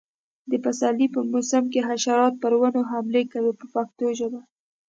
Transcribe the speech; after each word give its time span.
د 0.51 0.53
پسرلي 0.63 1.07
په 1.15 1.19
موسم 1.31 1.63
کې 1.71 1.85
حشرات 1.89 2.33
پر 2.43 2.53
ونو 2.59 2.81
حملې 2.91 3.23
کوي 3.31 3.53
په 3.59 3.65
پښتو 3.73 4.05
ژبه. 4.19 4.41